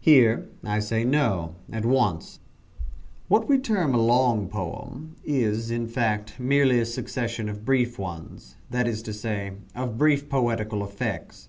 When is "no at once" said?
1.04-2.40